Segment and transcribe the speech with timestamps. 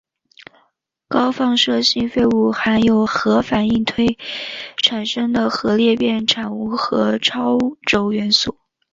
[1.07, 4.17] 高放射性废物含有核反应堆
[4.77, 8.57] 产生的核裂变产物和超铀元素。